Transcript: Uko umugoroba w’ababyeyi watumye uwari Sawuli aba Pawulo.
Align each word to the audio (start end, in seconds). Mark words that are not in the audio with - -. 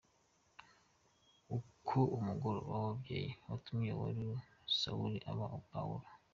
Uko 1.57 1.97
umugoroba 2.17 2.71
w’ababyeyi 2.79 3.31
watumye 3.47 3.89
uwari 3.93 4.23
Sawuli 4.77 5.19
aba 5.31 5.45
Pawulo. 5.71 6.07